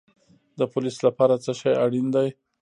[0.59, 2.27] د پولیس لپاره څه شی اړین دی؟